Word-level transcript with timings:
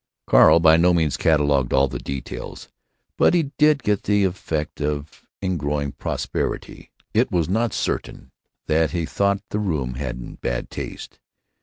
Carl 0.25 0.59
by 0.59 0.77
no 0.77 0.95
means 0.95 1.15
catalogued 1.15 1.71
all 1.71 1.87
the 1.87 1.99
details, 1.99 2.69
but 3.19 3.35
he 3.35 3.51
did 3.59 3.83
get 3.83 4.01
the 4.01 4.23
effect 4.23 4.81
of 4.81 5.27
ingrowing 5.43 5.91
propriety. 5.91 6.89
It 7.13 7.27
is 7.31 7.47
not 7.47 7.71
certain 7.71 8.31
that 8.65 8.89
he 8.89 9.05
thought 9.05 9.43
the 9.51 9.59
room 9.59 9.93
in 9.97 10.37
bad 10.41 10.71
taste. 10.71 11.19